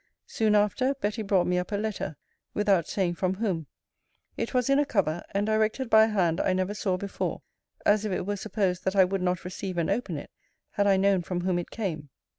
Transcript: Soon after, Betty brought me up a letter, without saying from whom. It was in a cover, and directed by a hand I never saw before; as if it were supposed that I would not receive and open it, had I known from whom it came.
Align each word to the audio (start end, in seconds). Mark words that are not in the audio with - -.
Soon 0.25 0.55
after, 0.55 0.95
Betty 0.95 1.21
brought 1.21 1.45
me 1.45 1.59
up 1.59 1.71
a 1.71 1.75
letter, 1.77 2.17
without 2.55 2.87
saying 2.87 3.13
from 3.13 3.35
whom. 3.35 3.67
It 4.35 4.51
was 4.51 4.67
in 4.67 4.79
a 4.79 4.83
cover, 4.85 5.21
and 5.29 5.45
directed 5.45 5.91
by 5.91 6.05
a 6.05 6.07
hand 6.07 6.41
I 6.41 6.53
never 6.53 6.73
saw 6.73 6.97
before; 6.97 7.43
as 7.85 8.03
if 8.03 8.11
it 8.11 8.25
were 8.25 8.35
supposed 8.35 8.83
that 8.85 8.95
I 8.95 9.03
would 9.05 9.21
not 9.21 9.45
receive 9.45 9.77
and 9.77 9.91
open 9.91 10.17
it, 10.17 10.31
had 10.71 10.87
I 10.87 10.97
known 10.97 11.21
from 11.21 11.41
whom 11.41 11.59
it 11.59 11.69
came. 11.69 12.09